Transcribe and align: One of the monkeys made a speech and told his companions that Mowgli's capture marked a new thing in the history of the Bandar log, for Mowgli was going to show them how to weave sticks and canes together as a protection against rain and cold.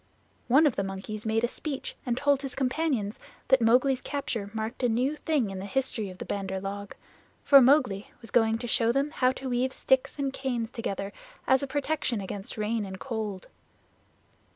One 0.47 0.65
of 0.65 0.77
the 0.77 0.83
monkeys 0.83 1.27
made 1.27 1.43
a 1.43 1.47
speech 1.47 1.95
and 2.07 2.17
told 2.17 2.41
his 2.41 2.55
companions 2.55 3.19
that 3.49 3.61
Mowgli's 3.61 4.01
capture 4.01 4.49
marked 4.51 4.81
a 4.81 4.89
new 4.89 5.15
thing 5.15 5.51
in 5.51 5.59
the 5.59 5.65
history 5.67 6.09
of 6.09 6.17
the 6.17 6.25
Bandar 6.25 6.59
log, 6.59 6.95
for 7.43 7.61
Mowgli 7.61 8.09
was 8.19 8.31
going 8.31 8.57
to 8.57 8.67
show 8.67 8.91
them 8.91 9.11
how 9.11 9.31
to 9.33 9.47
weave 9.49 9.71
sticks 9.71 10.17
and 10.17 10.33
canes 10.33 10.71
together 10.71 11.13
as 11.45 11.61
a 11.61 11.67
protection 11.67 12.19
against 12.19 12.57
rain 12.57 12.83
and 12.83 12.99
cold. 12.99 13.45